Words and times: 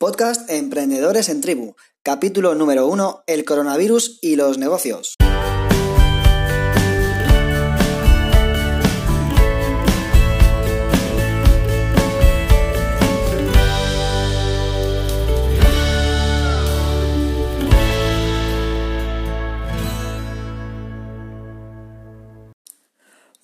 Podcast 0.00 0.48
Emprendedores 0.48 1.28
en 1.28 1.40
Tribu, 1.40 1.74
capítulo 2.04 2.54
número 2.54 2.86
1, 2.86 3.24
el 3.26 3.44
coronavirus 3.44 4.20
y 4.22 4.36
los 4.36 4.56
negocios. 4.56 5.17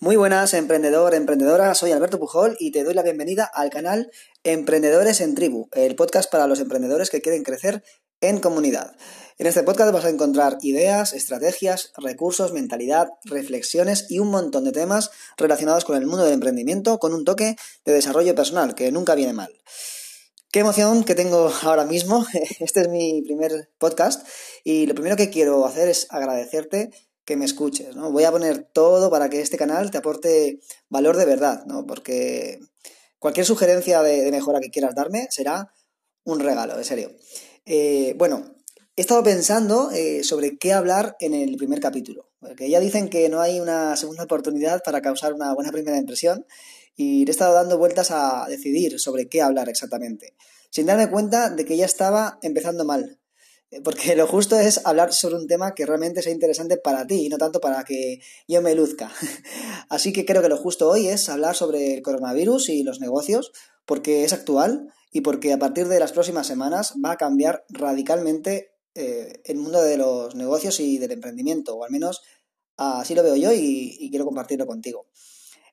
Muy 0.04 0.16
buenas, 0.16 0.52
emprendedor, 0.52 1.14
emprendedora. 1.14 1.74
Soy 1.74 1.90
Alberto 1.92 2.18
Pujol 2.18 2.58
y 2.60 2.72
te 2.72 2.84
doy 2.84 2.92
la 2.92 3.02
bienvenida 3.02 3.46
al 3.46 3.70
canal 3.70 4.10
Emprendedores 4.42 5.22
en 5.22 5.34
Tribu, 5.34 5.70
el 5.72 5.96
podcast 5.96 6.30
para 6.30 6.46
los 6.46 6.60
emprendedores 6.60 7.08
que 7.08 7.22
quieren 7.22 7.42
crecer 7.42 7.82
en 8.20 8.38
comunidad. 8.38 8.94
En 9.38 9.46
este 9.46 9.62
podcast 9.62 9.94
vas 9.94 10.04
a 10.04 10.10
encontrar 10.10 10.58
ideas, 10.60 11.14
estrategias, 11.14 11.94
recursos, 11.96 12.52
mentalidad, 12.52 13.08
reflexiones 13.24 14.04
y 14.10 14.18
un 14.18 14.28
montón 14.28 14.64
de 14.64 14.72
temas 14.72 15.10
relacionados 15.38 15.86
con 15.86 15.96
el 15.96 16.04
mundo 16.04 16.24
del 16.24 16.34
emprendimiento 16.34 16.98
con 16.98 17.14
un 17.14 17.24
toque 17.24 17.56
de 17.86 17.92
desarrollo 17.94 18.34
personal 18.34 18.74
que 18.74 18.92
nunca 18.92 19.14
viene 19.14 19.32
mal. 19.32 19.58
Qué 20.52 20.60
emoción 20.60 21.04
que 21.04 21.14
tengo 21.14 21.50
ahora 21.62 21.86
mismo. 21.86 22.26
Este 22.60 22.82
es 22.82 22.88
mi 22.88 23.22
primer 23.22 23.70
podcast 23.78 24.28
y 24.64 24.84
lo 24.84 24.92
primero 24.92 25.16
que 25.16 25.30
quiero 25.30 25.64
hacer 25.64 25.88
es 25.88 26.08
agradecerte 26.10 26.90
que 27.24 27.36
me 27.36 27.44
escuches, 27.44 27.96
¿no? 27.96 28.10
Voy 28.12 28.24
a 28.24 28.30
poner 28.30 28.64
todo 28.72 29.10
para 29.10 29.30
que 29.30 29.40
este 29.40 29.56
canal 29.56 29.90
te 29.90 29.98
aporte 29.98 30.60
valor 30.88 31.16
de 31.16 31.24
verdad, 31.24 31.64
¿no? 31.66 31.86
Porque 31.86 32.60
cualquier 33.18 33.46
sugerencia 33.46 34.02
de, 34.02 34.30
mejora 34.30 34.60
que 34.60 34.70
quieras 34.70 34.94
darme 34.94 35.28
será 35.30 35.72
un 36.24 36.40
regalo, 36.40 36.76
en 36.76 36.84
serio. 36.84 37.10
Eh, 37.64 38.14
bueno, 38.18 38.54
he 38.96 39.00
estado 39.00 39.22
pensando 39.22 39.90
eh, 39.90 40.22
sobre 40.22 40.58
qué 40.58 40.72
hablar 40.72 41.16
en 41.20 41.34
el 41.34 41.56
primer 41.56 41.80
capítulo, 41.80 42.30
porque 42.40 42.68
ya 42.68 42.80
dicen 42.80 43.08
que 43.08 43.28
no 43.28 43.40
hay 43.40 43.60
una 43.60 43.96
segunda 43.96 44.24
oportunidad 44.24 44.82
para 44.84 45.00
causar 45.00 45.32
una 45.32 45.54
buena 45.54 45.72
primera 45.72 45.96
impresión 45.96 46.46
y 46.94 47.26
he 47.26 47.30
estado 47.30 47.54
dando 47.54 47.78
vueltas 47.78 48.10
a 48.10 48.46
decidir 48.48 49.00
sobre 49.00 49.28
qué 49.28 49.42
hablar 49.42 49.68
exactamente, 49.68 50.36
sin 50.70 50.86
darme 50.86 51.10
cuenta 51.10 51.50
de 51.50 51.64
que 51.64 51.76
ya 51.76 51.86
estaba 51.86 52.38
empezando 52.42 52.84
mal, 52.84 53.18
porque 53.82 54.14
lo 54.16 54.26
justo 54.26 54.58
es 54.58 54.80
hablar 54.84 55.12
sobre 55.12 55.36
un 55.36 55.46
tema 55.46 55.74
que 55.74 55.86
realmente 55.86 56.22
sea 56.22 56.32
interesante 56.32 56.76
para 56.76 57.06
ti 57.06 57.26
y 57.26 57.28
no 57.28 57.38
tanto 57.38 57.60
para 57.60 57.84
que 57.84 58.20
yo 58.46 58.62
me 58.62 58.74
luzca. 58.74 59.10
Así 59.88 60.12
que 60.12 60.24
creo 60.24 60.42
que 60.42 60.48
lo 60.48 60.56
justo 60.56 60.88
hoy 60.88 61.08
es 61.08 61.28
hablar 61.28 61.56
sobre 61.56 61.94
el 61.94 62.02
coronavirus 62.02 62.68
y 62.68 62.82
los 62.82 63.00
negocios, 63.00 63.52
porque 63.86 64.24
es 64.24 64.32
actual 64.32 64.92
y 65.12 65.22
porque 65.22 65.52
a 65.52 65.58
partir 65.58 65.88
de 65.88 66.00
las 66.00 66.12
próximas 66.12 66.46
semanas 66.46 66.94
va 67.04 67.12
a 67.12 67.16
cambiar 67.16 67.64
radicalmente 67.68 68.72
eh, 68.94 69.40
el 69.44 69.56
mundo 69.56 69.82
de 69.82 69.96
los 69.96 70.34
negocios 70.34 70.78
y 70.80 70.98
del 70.98 71.12
emprendimiento, 71.12 71.76
o 71.76 71.84
al 71.84 71.90
menos 71.90 72.22
así 72.76 73.14
lo 73.14 73.22
veo 73.22 73.36
yo 73.36 73.52
y, 73.52 74.08
quiero 74.10 74.24
compartirlo 74.24 74.66
contigo. 74.66 75.06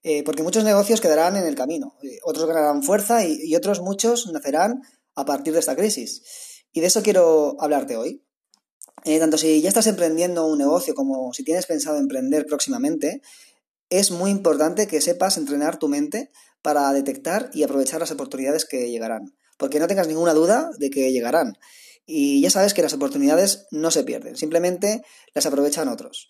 Eh, 0.03 0.23
porque 0.23 0.41
muchos 0.41 0.63
negocios 0.63 0.99
quedarán 0.99 1.35
en 1.35 1.45
el 1.45 1.53
camino, 1.53 1.95
eh, 2.01 2.17
otros 2.23 2.47
ganarán 2.47 2.81
fuerza 2.81 3.23
y 3.23 3.55
otros 3.55 3.81
muchos 3.81 4.31
nacerán 4.31 4.81
a 5.15 5.25
partir 5.25 5.53
de 5.53 5.59
esta 5.59 5.75
crisis. 5.75 6.23
Y 6.71 6.81
de 6.81 6.87
eso 6.87 7.03
quiero 7.03 7.55
hablarte 7.59 7.97
hoy. 7.97 8.23
Eh, 9.03 9.19
tanto 9.19 9.37
si 9.37 9.61
ya 9.61 9.69
estás 9.69 9.87
emprendiendo 9.87 10.45
un 10.45 10.59
negocio 10.59 10.93
como 10.93 11.33
si 11.33 11.43
tienes 11.43 11.65
pensado 11.65 11.97
emprender 11.97 12.45
próximamente, 12.45 13.21
es 13.89 14.11
muy 14.11 14.31
importante 14.31 14.87
que 14.87 15.01
sepas 15.01 15.37
entrenar 15.37 15.77
tu 15.77 15.87
mente 15.87 16.31
para 16.61 16.91
detectar 16.93 17.49
y 17.53 17.63
aprovechar 17.63 17.99
las 17.99 18.11
oportunidades 18.11 18.65
que 18.65 18.89
llegarán. 18.89 19.35
Porque 19.57 19.79
no 19.79 19.87
tengas 19.87 20.07
ninguna 20.07 20.33
duda 20.33 20.69
de 20.77 20.89
que 20.89 21.11
llegarán. 21.11 21.57
Y 22.05 22.41
ya 22.41 22.49
sabes 22.49 22.73
que 22.73 22.81
las 22.81 22.93
oportunidades 22.93 23.67
no 23.71 23.91
se 23.91 24.03
pierden, 24.03 24.35
simplemente 24.35 25.03
las 25.33 25.45
aprovechan 25.45 25.87
otros. 25.87 26.27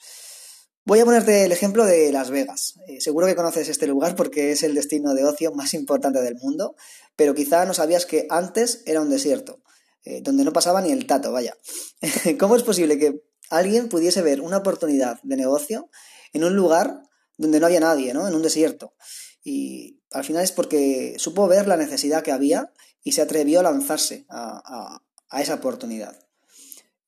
Voy 0.83 0.99
a 0.99 1.05
ponerte 1.05 1.45
el 1.45 1.51
ejemplo 1.51 1.85
de 1.85 2.11
Las 2.11 2.31
Vegas. 2.31 2.73
Eh, 2.87 3.01
seguro 3.01 3.27
que 3.27 3.35
conoces 3.35 3.69
este 3.69 3.85
lugar 3.85 4.15
porque 4.15 4.51
es 4.51 4.63
el 4.63 4.73
destino 4.73 5.13
de 5.13 5.23
ocio 5.23 5.51
más 5.51 5.75
importante 5.75 6.21
del 6.21 6.35
mundo, 6.35 6.75
pero 7.15 7.35
quizá 7.35 7.65
no 7.65 7.75
sabías 7.75 8.07
que 8.07 8.25
antes 8.29 8.81
era 8.87 9.01
un 9.01 9.11
desierto. 9.11 9.60
Eh, 10.03 10.21
donde 10.21 10.43
no 10.43 10.51
pasaba 10.51 10.81
ni 10.81 10.91
el 10.91 11.05
tato, 11.05 11.31
vaya. 11.31 11.55
¿Cómo 12.39 12.55
es 12.55 12.63
posible 12.63 12.97
que 12.97 13.23
alguien 13.49 13.89
pudiese 13.89 14.21
ver 14.21 14.41
una 14.41 14.57
oportunidad 14.57 15.19
de 15.21 15.37
negocio 15.37 15.89
en 16.33 16.43
un 16.43 16.55
lugar 16.55 17.03
donde 17.37 17.59
no 17.59 17.67
había 17.67 17.79
nadie, 17.79 18.13
¿no? 18.13 18.27
En 18.27 18.33
un 18.33 18.41
desierto. 18.41 18.95
Y 19.43 20.01
al 20.11 20.23
final 20.23 20.43
es 20.43 20.51
porque 20.51 21.15
supo 21.17 21.47
ver 21.47 21.67
la 21.67 21.77
necesidad 21.77 22.23
que 22.23 22.31
había 22.31 22.71
y 23.03 23.11
se 23.11 23.21
atrevió 23.21 23.59
a 23.59 23.63
lanzarse 23.63 24.25
a, 24.29 25.01
esa 25.39 25.55
oportunidad. 25.55 26.17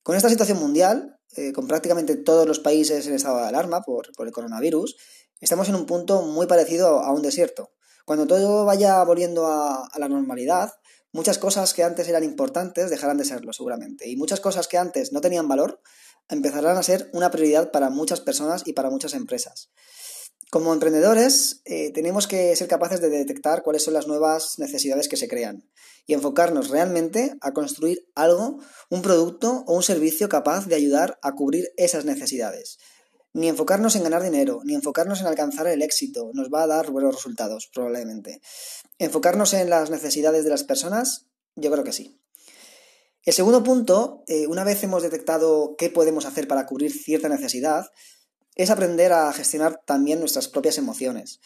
Con 0.02 0.16
esta 0.16 0.28
situación 0.28 0.58
mundial, 0.58 1.18
eh, 1.36 1.52
con 1.52 1.66
prácticamente 1.66 2.16
todos 2.16 2.46
los 2.46 2.58
países 2.58 3.06
en 3.06 3.14
estado 3.14 3.38
de 3.38 3.48
alarma 3.48 3.82
por, 3.82 4.12
por 4.14 4.26
el 4.26 4.32
coronavirus, 4.32 4.96
estamos 5.40 5.68
en 5.68 5.74
un 5.74 5.86
punto 5.86 6.22
muy 6.22 6.46
parecido 6.46 7.00
a 7.00 7.12
un 7.12 7.22
desierto. 7.22 7.72
Cuando 8.04 8.26
todo 8.26 8.64
vaya 8.64 9.02
volviendo 9.04 9.46
a, 9.46 9.86
a 9.86 9.98
la 9.98 10.08
normalidad, 10.08 10.72
muchas 11.14 11.38
cosas 11.38 11.72
que 11.72 11.84
antes 11.84 12.08
eran 12.08 12.24
importantes 12.24 12.90
dejarán 12.90 13.16
de 13.16 13.24
serlo 13.24 13.52
seguramente. 13.52 14.08
Y 14.10 14.16
muchas 14.16 14.40
cosas 14.40 14.68
que 14.68 14.76
antes 14.76 15.12
no 15.12 15.20
tenían 15.20 15.48
valor 15.48 15.80
empezarán 16.28 16.76
a 16.76 16.82
ser 16.82 17.08
una 17.12 17.30
prioridad 17.30 17.70
para 17.70 17.88
muchas 17.88 18.20
personas 18.20 18.64
y 18.66 18.72
para 18.72 18.90
muchas 18.90 19.14
empresas. 19.14 19.70
Como 20.50 20.72
emprendedores, 20.72 21.62
eh, 21.64 21.92
tenemos 21.92 22.26
que 22.26 22.54
ser 22.56 22.68
capaces 22.68 23.00
de 23.00 23.10
detectar 23.10 23.62
cuáles 23.62 23.84
son 23.84 23.94
las 23.94 24.06
nuevas 24.06 24.58
necesidades 24.58 25.08
que 25.08 25.16
se 25.16 25.28
crean 25.28 25.68
y 26.06 26.14
enfocarnos 26.14 26.68
realmente 26.68 27.34
a 27.40 27.52
construir 27.52 28.06
algo, 28.14 28.58
un 28.90 29.02
producto 29.02 29.64
o 29.66 29.76
un 29.76 29.82
servicio 29.82 30.28
capaz 30.28 30.66
de 30.66 30.74
ayudar 30.74 31.18
a 31.22 31.32
cubrir 31.32 31.68
esas 31.76 32.04
necesidades. 32.04 32.78
Ni 33.34 33.48
enfocarnos 33.48 33.96
en 33.96 34.04
ganar 34.04 34.22
dinero, 34.22 34.60
ni 34.64 34.74
enfocarnos 34.74 35.20
en 35.20 35.26
alcanzar 35.26 35.66
el 35.66 35.82
éxito 35.82 36.30
nos 36.34 36.50
va 36.50 36.62
a 36.62 36.66
dar 36.68 36.92
buenos 36.92 37.16
resultados, 37.16 37.68
probablemente. 37.74 38.40
Enfocarnos 38.98 39.54
en 39.54 39.68
las 39.68 39.90
necesidades 39.90 40.44
de 40.44 40.50
las 40.50 40.62
personas, 40.62 41.26
yo 41.56 41.70
creo 41.72 41.82
que 41.82 41.92
sí. 41.92 42.20
El 43.24 43.32
segundo 43.32 43.64
punto, 43.64 44.22
eh, 44.28 44.46
una 44.46 44.62
vez 44.62 44.84
hemos 44.84 45.02
detectado 45.02 45.74
qué 45.76 45.90
podemos 45.90 46.26
hacer 46.26 46.46
para 46.46 46.64
cubrir 46.64 46.92
cierta 46.92 47.28
necesidad, 47.28 47.90
es 48.54 48.70
aprender 48.70 49.12
a 49.12 49.32
gestionar 49.32 49.80
también 49.84 50.20
nuestras 50.20 50.46
propias 50.46 50.78
emociones. 50.78 51.40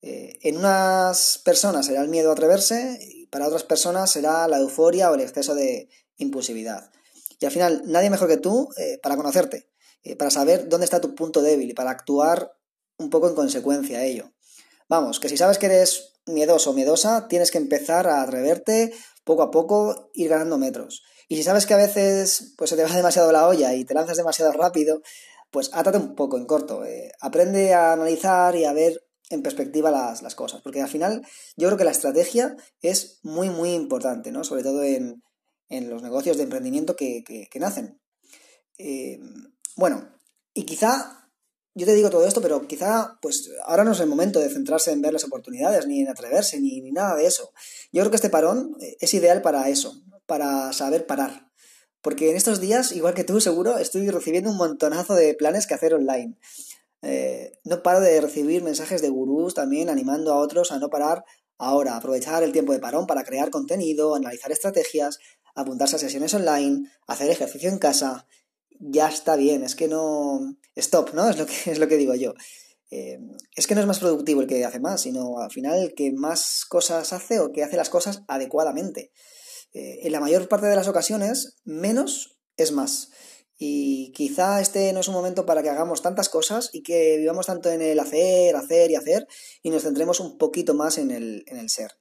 Eh, 0.00 0.38
en 0.40 0.56
unas 0.56 1.38
personas 1.44 1.84
será 1.84 2.00
el 2.00 2.08
miedo 2.08 2.30
a 2.30 2.32
atreverse 2.32 2.98
y 3.02 3.26
para 3.26 3.46
otras 3.46 3.64
personas 3.64 4.10
será 4.10 4.48
la 4.48 4.58
euforia 4.58 5.10
o 5.10 5.14
el 5.14 5.20
exceso 5.20 5.54
de 5.54 5.90
impulsividad. 6.16 6.90
Y 7.40 7.44
al 7.44 7.52
final, 7.52 7.82
nadie 7.84 8.08
mejor 8.08 8.28
que 8.28 8.38
tú 8.38 8.70
eh, 8.78 8.98
para 9.02 9.16
conocerte. 9.16 9.68
Eh, 10.06 10.14
para 10.14 10.30
saber 10.30 10.68
dónde 10.68 10.84
está 10.84 11.00
tu 11.00 11.16
punto 11.16 11.42
débil 11.42 11.68
y 11.68 11.74
para 11.74 11.90
actuar 11.90 12.52
un 12.96 13.10
poco 13.10 13.28
en 13.28 13.34
consecuencia 13.34 13.98
a 13.98 14.04
ello. 14.04 14.32
Vamos, 14.88 15.18
que 15.18 15.28
si 15.28 15.36
sabes 15.36 15.58
que 15.58 15.66
eres 15.66 16.12
miedoso 16.26 16.70
o 16.70 16.74
miedosa, 16.74 17.26
tienes 17.26 17.50
que 17.50 17.58
empezar 17.58 18.06
a 18.06 18.22
atreverte 18.22 18.94
poco 19.24 19.42
a 19.42 19.50
poco, 19.50 20.10
ir 20.14 20.28
ganando 20.28 20.58
metros. 20.58 21.02
Y 21.28 21.36
si 21.36 21.42
sabes 21.42 21.66
que 21.66 21.74
a 21.74 21.78
veces 21.78 22.54
pues, 22.56 22.70
se 22.70 22.76
te 22.76 22.84
va 22.84 22.92
demasiado 22.94 23.32
la 23.32 23.48
olla 23.48 23.74
y 23.74 23.84
te 23.84 23.94
lanzas 23.94 24.16
demasiado 24.16 24.52
rápido, 24.52 25.02
pues 25.50 25.70
átate 25.72 25.98
un 25.98 26.14
poco 26.14 26.38
en 26.38 26.46
corto. 26.46 26.84
Eh, 26.84 27.10
aprende 27.20 27.74
a 27.74 27.92
analizar 27.92 28.54
y 28.54 28.64
a 28.64 28.72
ver 28.72 29.02
en 29.30 29.42
perspectiva 29.42 29.90
las, 29.90 30.34
cosas. 30.36 30.62
Porque 30.62 30.82
al 30.82 30.88
final 30.88 31.26
yo 31.56 31.66
creo 31.66 31.78
que 31.78 31.84
la 31.84 31.90
estrategia 31.90 32.56
es 32.80 33.18
muy, 33.24 33.50
muy 33.50 33.72
importante, 33.72 34.30
¿no? 34.30 34.44
Sobre 34.44 34.62
todo 34.62 34.84
en, 34.84 35.20
los 35.68 36.00
negocios 36.00 36.36
de 36.36 36.44
emprendimiento 36.44 36.94
que, 36.94 37.48
nacen. 37.58 38.00
Eh, 38.78 39.18
bueno, 39.76 40.08
y 40.54 40.64
quizá, 40.64 41.30
yo 41.74 41.86
te 41.86 41.94
digo 41.94 42.10
todo 42.10 42.26
esto, 42.26 42.40
pero 42.40 42.66
quizá, 42.66 43.18
pues 43.20 43.50
ahora 43.66 43.84
no 43.84 43.92
es 43.92 44.00
el 44.00 44.08
momento 44.08 44.40
de 44.40 44.48
centrarse 44.48 44.90
en 44.90 45.02
ver 45.02 45.12
las 45.12 45.24
oportunidades, 45.24 45.86
ni 45.86 46.00
en 46.00 46.08
atreverse, 46.08 46.60
ni, 46.60 46.80
ni 46.80 46.92
nada 46.92 47.14
de 47.14 47.26
eso. 47.26 47.52
Yo 47.92 48.00
creo 48.00 48.10
que 48.10 48.16
este 48.16 48.30
parón 48.30 48.74
eh, 48.80 48.96
es 49.00 49.12
ideal 49.14 49.42
para 49.42 49.68
eso, 49.68 50.02
para 50.26 50.72
saber 50.72 51.06
parar. 51.06 51.52
Porque 52.00 52.30
en 52.30 52.36
estos 52.36 52.60
días, 52.60 52.92
igual 52.92 53.14
que 53.14 53.24
tú, 53.24 53.40
seguro, 53.40 53.78
estoy 53.78 54.08
recibiendo 54.10 54.50
un 54.50 54.56
montonazo 54.56 55.14
de 55.14 55.34
planes 55.34 55.66
que 55.66 55.74
hacer 55.74 55.92
online. 55.92 56.38
Eh, 57.02 57.52
no 57.64 57.82
paro 57.82 58.00
de 58.00 58.20
recibir 58.20 58.62
mensajes 58.62 59.02
de 59.02 59.10
gurús 59.10 59.54
también 59.54 59.90
animando 59.90 60.32
a 60.32 60.38
otros 60.38 60.72
a 60.72 60.78
no 60.78 60.88
parar 60.88 61.24
ahora, 61.58 61.96
aprovechar 61.96 62.42
el 62.42 62.52
tiempo 62.52 62.72
de 62.72 62.78
parón 62.78 63.06
para 63.06 63.24
crear 63.24 63.50
contenido, 63.50 64.14
analizar 64.14 64.50
estrategias, 64.52 65.18
apuntarse 65.54 65.96
a 65.96 65.98
sesiones 65.98 66.32
online, 66.34 66.90
hacer 67.06 67.30
ejercicio 67.30 67.68
en 67.68 67.78
casa 67.78 68.26
ya 68.80 69.08
está 69.08 69.36
bien, 69.36 69.62
es 69.62 69.74
que 69.74 69.88
no... 69.88 70.56
Stop, 70.74 71.14
¿no? 71.14 71.28
Es 71.30 71.38
lo 71.38 71.46
que, 71.46 71.70
es 71.70 71.78
lo 71.78 71.88
que 71.88 71.96
digo 71.96 72.14
yo. 72.14 72.34
Eh, 72.90 73.18
es 73.54 73.66
que 73.66 73.74
no 73.74 73.80
es 73.80 73.86
más 73.86 73.98
productivo 73.98 74.40
el 74.40 74.46
que 74.46 74.64
hace 74.64 74.80
más, 74.80 75.02
sino 75.02 75.38
al 75.40 75.50
final 75.50 75.78
el 75.78 75.94
que 75.94 76.12
más 76.12 76.64
cosas 76.68 77.12
hace 77.12 77.40
o 77.40 77.50
que 77.50 77.64
hace 77.64 77.76
las 77.76 77.90
cosas 77.90 78.22
adecuadamente. 78.28 79.12
Eh, 79.72 80.06
en 80.06 80.12
la 80.12 80.20
mayor 80.20 80.48
parte 80.48 80.66
de 80.66 80.76
las 80.76 80.88
ocasiones, 80.88 81.56
menos 81.64 82.38
es 82.56 82.72
más. 82.72 83.10
Y 83.58 84.12
quizá 84.12 84.60
este 84.60 84.92
no 84.92 85.00
es 85.00 85.08
un 85.08 85.14
momento 85.14 85.46
para 85.46 85.62
que 85.62 85.70
hagamos 85.70 86.02
tantas 86.02 86.28
cosas 86.28 86.70
y 86.72 86.82
que 86.82 87.16
vivamos 87.16 87.46
tanto 87.46 87.70
en 87.70 87.80
el 87.80 87.98
hacer, 87.98 88.54
hacer 88.54 88.90
y 88.90 88.96
hacer 88.96 89.26
y 89.62 89.70
nos 89.70 89.82
centremos 89.82 90.20
un 90.20 90.36
poquito 90.36 90.74
más 90.74 90.98
en 90.98 91.10
el, 91.10 91.44
en 91.46 91.56
el 91.56 91.70
ser. 91.70 91.92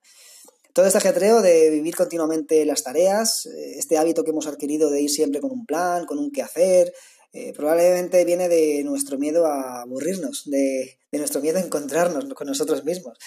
Todo 0.76 0.88
este 0.88 0.98
ajetreo 0.98 1.42
de 1.42 1.70
vivir 1.70 1.96
continuamente 1.96 2.66
las 2.66 2.84
tareas, 2.84 3.46
eh, 3.46 3.80
este 3.80 3.98
hábito 3.98 4.26
que 4.26 4.32
hemos 4.32 4.46
adquirido 4.46 4.90
de 4.90 5.00
ir 5.00 5.10
siempre 5.10 5.40
con 5.40 5.50
un 5.52 5.66
plan, 5.66 6.06
con 6.06 6.20
un 6.20 6.32
qué 6.32 6.42
hacer, 6.42 6.92
eh, 7.32 7.54
probablemente 7.54 8.26
viene 8.26 8.50
de 8.50 8.84
nuestro 8.84 9.18
miedo 9.18 9.46
a 9.46 9.84
aburrirnos, 9.84 10.44
de, 10.50 11.00
nuestro 11.14 11.40
miedo 11.40 11.60
a 11.60 11.62
encontrarnos 11.62 12.26
con 12.34 12.48
nosotros 12.48 12.84
mismos. 12.84 13.18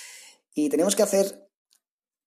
Y 0.52 0.68
tenemos 0.68 0.94
que 0.94 1.02
hacer 1.02 1.48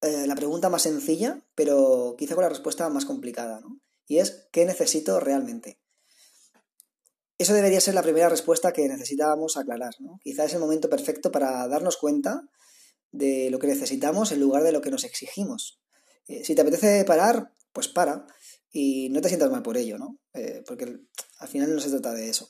eh, 0.02 0.26
la 0.26 0.34
pregunta 0.34 0.72
más 0.72 0.82
sencilla, 0.82 1.46
pero 1.54 2.16
quizá 2.18 2.34
con 2.34 2.42
la 2.42 2.50
respuesta 2.50 2.90
más 2.90 3.06
complicada, 3.06 3.60
¿no? 3.60 3.80
Y 4.08 4.18
es, 4.18 4.48
¿qué 4.52 4.66
necesito 4.66 5.20
realmente? 5.20 5.78
Eso 7.38 7.54
debería 7.54 7.80
ser 7.80 7.94
la 7.94 8.02
primera 8.02 8.28
respuesta 8.28 8.74
que 8.74 8.90
necesitábamos 8.90 9.56
aclarar, 9.56 9.94
¿no? 10.00 10.20
Quizá 10.24 10.46
es 10.46 10.54
el 10.56 10.60
momento 10.60 10.90
perfecto 10.90 11.32
para 11.32 11.68
darnos 11.68 11.98
cuenta 11.98 12.42
de 13.12 13.50
lo 13.50 13.60
que 13.60 13.68
necesitamos 13.68 14.32
en 14.32 14.40
lugar 14.40 14.64
de 14.64 14.72
lo 14.72 14.82
que 14.82 14.92
nos 14.92 15.04
exigimos. 15.04 15.82
Eh, 16.28 16.44
si 16.44 16.56
te 16.56 16.62
apetece 16.62 17.04
parar, 17.06 17.54
pues 17.74 17.88
para 17.88 18.26
y 18.72 19.10
no 19.10 19.22
te 19.22 19.28
sientas 19.28 19.52
mal 19.52 19.64
por 19.64 19.78
ello, 19.78 19.98
¿no? 19.98 20.18
Eh, 20.34 20.64
porque 20.66 21.00
al 21.40 21.48
final 21.48 21.74
no 21.76 21.82
se 21.82 21.90
trata 21.90 22.14
de 22.14 22.30
eso. 22.30 22.50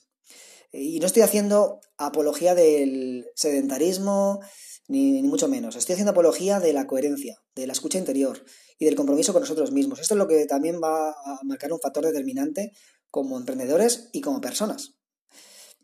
Y 0.72 1.00
no 1.00 1.08
estoy 1.08 1.24
haciendo 1.24 1.82
apología 1.98 2.56
del 2.56 3.26
sedentarismo, 3.36 4.40
ni, 4.88 5.22
mucho 5.24 5.48
menos. 5.48 5.76
Estoy 5.76 5.94
haciendo 5.94 6.12
apología 6.12 6.60
de 6.60 6.74
la 6.74 6.88
coherencia, 6.88 7.42
de 7.56 7.68
la 7.68 7.74
escucha 7.74 7.98
interior 7.98 8.44
y 8.78 8.86
del 8.86 8.96
compromiso 8.96 9.34
con 9.34 9.42
nosotros 9.42 9.72
mismos. 9.72 10.00
Esto 10.00 10.14
es 10.14 10.18
lo 10.18 10.28
que 10.28 10.46
también 10.46 10.80
va 10.82 11.10
a 11.12 11.40
marcar 11.44 11.74
un 11.74 11.80
factor 11.80 12.06
determinante 12.06 12.72
como 13.10 13.38
emprendedores 13.38 14.10
y 14.14 14.22
como 14.22 14.40
personas. 14.40 14.96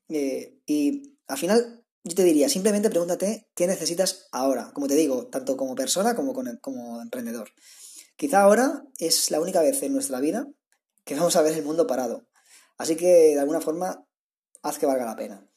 Eh, 0.09 0.59
y 0.65 1.17
al 1.27 1.37
final, 1.37 1.76
yo 2.07 2.15
te 2.15 2.23
diría, 2.23 2.49
simplemente 2.49 2.89
pregúntate 2.89 3.47
qué 3.55 3.67
necesitas 3.67 4.27
ahora, 4.31 4.71
como 4.73 4.87
te 4.87 4.95
digo, 4.95 5.27
tanto 5.27 5.57
como 5.57 5.75
persona 5.75 6.15
como 6.15 6.33
como 6.61 7.01
emprendedor. 7.01 7.49
Quizá 8.15 8.41
ahora 8.41 8.83
es 8.97 9.29
la 9.29 9.39
única 9.39 9.61
vez 9.61 9.81
en 9.83 9.93
nuestra 9.93 10.19
vida 10.19 10.47
que 11.05 11.15
vamos 11.15 11.35
a 11.35 11.41
ver 11.41 11.53
el 11.53 11.63
mundo 11.63 11.87
parado. 11.87 12.27
Así 12.77 12.95
que 12.95 13.35
de 13.35 13.39
alguna 13.39 13.61
forma 13.61 14.05
haz 14.61 14.77
que 14.77 14.85
valga 14.85 15.05
la 15.05 15.15
pena. 15.15 15.47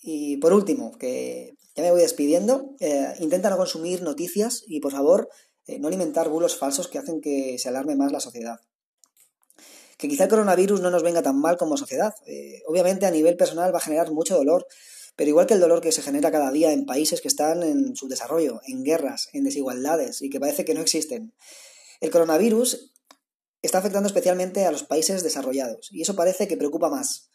Y 0.00 0.36
por 0.38 0.52
último, 0.52 0.96
que 0.98 1.56
ya 1.74 1.82
me 1.82 1.90
voy 1.90 2.00
despidiendo, 2.00 2.74
eh, 2.80 3.14
intenta 3.20 3.50
no 3.50 3.56
consumir 3.56 4.02
noticias 4.02 4.62
y 4.66 4.80
por 4.80 4.92
favor 4.92 5.28
eh, 5.66 5.78
no 5.78 5.88
alimentar 5.88 6.28
bulos 6.28 6.56
falsos 6.56 6.88
que 6.88 6.98
hacen 6.98 7.20
que 7.20 7.58
se 7.58 7.68
alarme 7.68 7.96
más 7.96 8.12
la 8.12 8.20
sociedad. 8.20 8.60
Que 9.96 10.08
quizá 10.08 10.24
el 10.24 10.30
coronavirus 10.30 10.80
no 10.80 10.90
nos 10.90 11.02
venga 11.02 11.22
tan 11.22 11.38
mal 11.40 11.56
como 11.56 11.76
sociedad. 11.76 12.14
Eh, 12.26 12.62
obviamente 12.66 13.06
a 13.06 13.10
nivel 13.10 13.36
personal 13.36 13.72
va 13.74 13.78
a 13.78 13.82
generar 13.82 14.10
mucho 14.10 14.36
dolor, 14.36 14.66
pero 15.16 15.30
igual 15.30 15.46
que 15.46 15.54
el 15.54 15.60
dolor 15.60 15.80
que 15.80 15.92
se 15.92 16.02
genera 16.02 16.30
cada 16.30 16.52
día 16.52 16.72
en 16.72 16.86
países 16.86 17.20
que 17.20 17.28
están 17.28 17.62
en 17.62 17.96
subdesarrollo, 17.96 18.60
en 18.66 18.84
guerras, 18.84 19.28
en 19.32 19.44
desigualdades 19.44 20.22
y 20.22 20.30
que 20.30 20.38
parece 20.38 20.64
que 20.64 20.74
no 20.74 20.82
existen, 20.82 21.34
el 22.00 22.10
coronavirus 22.10 22.92
está 23.62 23.78
afectando 23.78 24.06
especialmente 24.06 24.66
a 24.66 24.70
los 24.70 24.84
países 24.84 25.22
desarrollados 25.22 25.88
y 25.90 26.02
eso 26.02 26.14
parece 26.14 26.46
que 26.46 26.56
preocupa 26.56 26.90
más. 26.90 27.30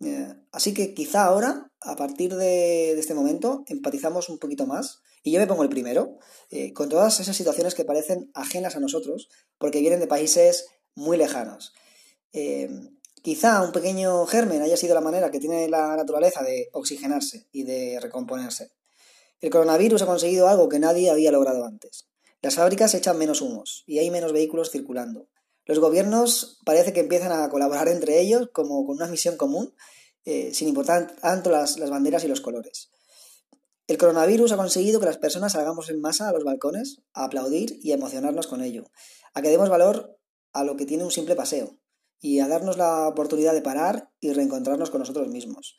Eh, 0.00 0.34
así 0.52 0.74
que 0.74 0.94
quizá 0.94 1.24
ahora, 1.24 1.72
a 1.80 1.96
partir 1.96 2.34
de, 2.34 2.98
este 2.98 3.14
momento, 3.14 3.64
empatizamos 3.66 4.28
un 4.28 4.38
poquito 4.38 4.66
más, 4.66 5.00
y 5.22 5.32
yo 5.32 5.40
me 5.40 5.46
pongo 5.46 5.62
el 5.62 5.68
primero, 5.68 6.18
eh, 6.50 6.72
con 6.72 6.88
todas 6.88 7.20
esas 7.20 7.36
situaciones 7.36 7.74
que 7.74 7.84
parecen 7.84 8.30
ajenas 8.34 8.76
a 8.76 8.80
nosotros, 8.80 9.28
porque 9.58 9.80
vienen 9.80 10.00
de 10.00 10.06
países 10.06 10.66
muy 10.94 11.16
lejanos. 11.16 11.72
Eh, 12.32 12.68
quizá 13.24 13.62
un 13.62 13.72
pequeño 13.72 14.26
germen 14.26 14.60
haya 14.60 14.76
sido 14.76 14.94
la 14.94 15.00
manera 15.00 15.30
que 15.30 15.40
tiene 15.40 15.66
la 15.66 15.96
naturaleza 15.96 16.42
de 16.42 16.68
oxigenarse 16.72 17.48
y 17.52 17.62
de 17.62 17.98
recomponerse. 17.98 18.70
El 19.40 19.48
coronavirus 19.48 20.02
ha 20.02 20.06
conseguido 20.06 20.46
algo 20.46 20.68
que 20.68 20.78
nadie 20.78 21.10
había 21.10 21.32
logrado 21.32 21.64
antes. 21.64 22.06
Las 22.42 22.56
fábricas 22.56 22.92
echan 22.92 23.16
menos 23.16 23.40
humos 23.40 23.82
y 23.86 23.98
hay 23.98 24.10
menos 24.10 24.34
vehículos 24.34 24.70
circulando. 24.70 25.26
Los 25.64 25.78
gobiernos 25.78 26.60
parece 26.66 26.92
que 26.92 27.00
empiezan 27.00 27.32
a 27.32 27.48
colaborar 27.48 27.88
entre 27.88 28.20
ellos 28.20 28.50
como 28.52 28.84
con 28.84 28.96
una 28.96 29.06
misión 29.06 29.38
común, 29.38 29.74
eh, 30.26 30.50
sin 30.52 30.68
importar 30.68 31.16
tanto 31.16 31.50
las, 31.50 31.78
las 31.78 31.88
banderas 31.88 32.24
y 32.24 32.28
los 32.28 32.42
colores. 32.42 32.90
El 33.86 33.96
coronavirus 33.96 34.52
ha 34.52 34.58
conseguido 34.58 35.00
que 35.00 35.06
las 35.06 35.16
personas 35.16 35.52
salgamos 35.52 35.88
en 35.88 35.98
masa 35.98 36.28
a 36.28 36.32
los 36.32 36.44
balcones 36.44 37.00
a 37.14 37.24
aplaudir 37.24 37.80
y 37.82 37.92
a 37.92 37.94
emocionarnos 37.94 38.46
con 38.48 38.60
ello, 38.60 38.84
a 39.32 39.40
que 39.40 39.48
demos 39.48 39.70
valor 39.70 40.18
a 40.52 40.62
lo 40.62 40.76
que 40.76 40.84
tiene 40.84 41.04
un 41.04 41.10
simple 41.10 41.34
paseo 41.34 41.78
y 42.20 42.40
a 42.40 42.48
darnos 42.48 42.76
la 42.76 43.08
oportunidad 43.08 43.52
de 43.52 43.62
parar 43.62 44.10
y 44.20 44.32
reencontrarnos 44.32 44.90
con 44.90 45.00
nosotros 45.00 45.28
mismos. 45.28 45.76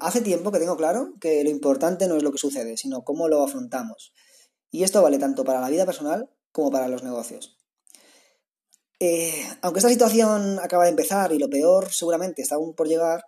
Hace 0.00 0.20
tiempo 0.20 0.50
que 0.50 0.58
tengo 0.58 0.76
claro 0.76 1.14
que 1.20 1.42
lo 1.44 1.50
importante 1.50 2.08
no 2.08 2.16
es 2.16 2.22
lo 2.22 2.32
que 2.32 2.38
sucede, 2.38 2.76
sino 2.76 3.04
cómo 3.04 3.28
lo 3.28 3.42
afrontamos. 3.42 4.12
Y 4.70 4.82
esto 4.82 5.02
vale 5.02 5.18
tanto 5.18 5.44
para 5.44 5.60
la 5.60 5.70
vida 5.70 5.86
personal 5.86 6.30
como 6.50 6.70
para 6.70 6.88
los 6.88 7.02
negocios. 7.02 7.56
Eh, 8.98 9.46
aunque 9.60 9.80
esta 9.80 9.90
situación 9.90 10.58
acaba 10.58 10.84
de 10.84 10.90
empezar 10.90 11.32
y 11.32 11.38
lo 11.38 11.50
peor 11.50 11.92
seguramente 11.92 12.42
está 12.42 12.54
aún 12.54 12.74
por 12.74 12.88
llegar, 12.88 13.24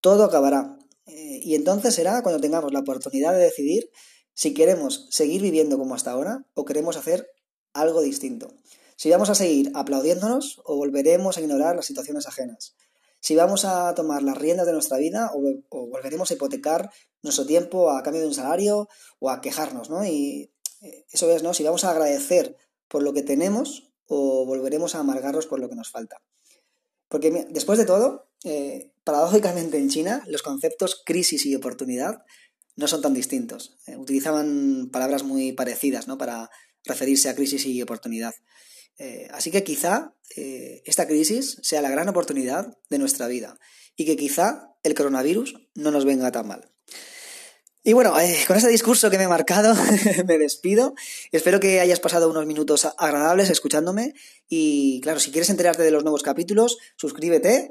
todo 0.00 0.24
acabará. 0.24 0.78
Eh, 1.06 1.40
y 1.42 1.54
entonces 1.54 1.94
será 1.94 2.22
cuando 2.22 2.40
tengamos 2.40 2.72
la 2.72 2.80
oportunidad 2.80 3.32
de 3.32 3.40
decidir 3.40 3.90
si 4.32 4.54
queremos 4.54 5.08
seguir 5.10 5.42
viviendo 5.42 5.78
como 5.78 5.94
hasta 5.94 6.12
ahora 6.12 6.46
o 6.54 6.64
queremos 6.64 6.96
hacer 6.96 7.28
algo 7.72 8.02
distinto. 8.02 8.54
Si 8.96 9.10
vamos 9.10 9.30
a 9.30 9.34
seguir 9.34 9.72
aplaudiéndonos 9.74 10.60
o 10.64 10.76
volveremos 10.76 11.36
a 11.36 11.40
ignorar 11.40 11.76
las 11.76 11.86
situaciones 11.86 12.26
ajenas. 12.26 12.74
Si 13.20 13.34
vamos 13.34 13.64
a 13.64 13.94
tomar 13.94 14.22
las 14.22 14.36
riendas 14.36 14.66
de 14.66 14.72
nuestra 14.72 14.98
vida 14.98 15.30
o, 15.34 15.86
volveremos 15.88 16.30
a 16.30 16.34
hipotecar 16.34 16.90
nuestro 17.22 17.46
tiempo 17.46 17.90
a 17.90 18.02
cambio 18.02 18.20
de 18.20 18.28
un 18.28 18.34
salario 18.34 18.88
o 19.18 19.30
a 19.30 19.40
quejarnos, 19.40 19.88
¿no? 19.88 20.04
Y 20.04 20.52
eso 21.10 21.30
es, 21.30 21.42
¿no? 21.42 21.54
Si 21.54 21.64
vamos 21.64 21.84
a 21.84 21.90
agradecer 21.90 22.56
por 22.88 23.02
lo 23.02 23.12
que 23.12 23.22
tenemos 23.22 23.90
o 24.06 24.44
volveremos 24.44 24.94
a 24.94 25.00
amargarnos 25.00 25.46
por 25.46 25.58
lo 25.58 25.68
que 25.68 25.74
nos 25.74 25.90
falta. 25.90 26.22
Porque 27.08 27.46
después 27.50 27.78
de 27.78 27.86
todo, 27.86 28.28
eh, 28.44 28.92
paradójicamente 29.04 29.78
en 29.78 29.88
China, 29.88 30.22
los 30.26 30.42
conceptos 30.42 31.02
crisis 31.04 31.46
y 31.46 31.54
oportunidad 31.54 32.24
no 32.76 32.88
son 32.88 33.02
tan 33.02 33.14
distintos. 33.14 33.78
Eh, 33.86 33.96
utilizaban 33.96 34.90
palabras 34.92 35.22
muy 35.22 35.52
parecidas 35.52 36.08
¿no? 36.08 36.18
para 36.18 36.50
referirse 36.84 37.28
a 37.28 37.34
crisis 37.34 37.64
y 37.66 37.80
oportunidad. 37.80 38.34
Eh, 38.98 39.28
así 39.32 39.50
que 39.50 39.64
quizá 39.64 40.14
esta 40.36 41.06
crisis 41.06 41.58
sea 41.62 41.80
la 41.80 41.90
gran 41.90 42.08
oportunidad 42.08 42.76
de 42.90 42.98
nuestra 42.98 43.28
vida 43.28 43.56
y 43.94 44.04
que 44.04 44.16
quizá 44.16 44.74
el 44.82 44.94
coronavirus 44.94 45.54
no 45.74 45.92
nos 45.92 46.04
venga 46.04 46.32
tan 46.32 46.48
mal. 46.48 46.74
Y 47.86 47.92
bueno, 47.92 48.18
eh, 48.18 48.38
con 48.46 48.56
ese 48.56 48.68
discurso 48.68 49.10
que 49.10 49.18
me 49.18 49.24
he 49.24 49.28
marcado, 49.28 49.74
me 50.26 50.38
despido. 50.38 50.94
Espero 51.32 51.60
que 51.60 51.80
hayas 51.80 52.00
pasado 52.00 52.30
unos 52.30 52.46
minutos 52.46 52.88
agradables 52.96 53.50
escuchándome. 53.50 54.14
Y 54.48 55.02
claro, 55.02 55.20
si 55.20 55.30
quieres 55.30 55.50
enterarte 55.50 55.82
de 55.82 55.90
los 55.90 56.02
nuevos 56.02 56.22
capítulos, 56.22 56.78
suscríbete. 56.96 57.70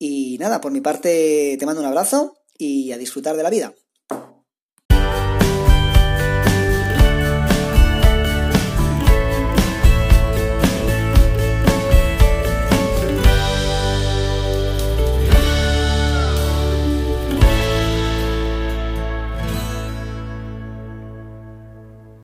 Y 0.00 0.36
nada, 0.40 0.60
por 0.60 0.72
mi 0.72 0.80
parte 0.80 1.56
te 1.60 1.66
mando 1.66 1.80
un 1.80 1.86
abrazo 1.86 2.36
y 2.58 2.90
a 2.90 2.98
disfrutar 2.98 3.36
de 3.36 3.44
la 3.44 3.50
vida. 3.50 3.72